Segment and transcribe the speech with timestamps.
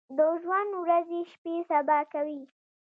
[0.17, 2.39] د ژوند ورځې شپې سبا کوي۔